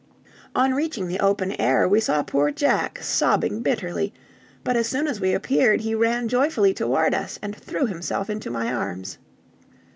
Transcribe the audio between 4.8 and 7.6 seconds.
soon as we appeared he ran joyfully toward us, and